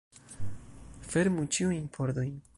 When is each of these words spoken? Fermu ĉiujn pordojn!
Fermu 1.11 1.47
ĉiujn 1.59 1.87
pordojn! 1.99 2.39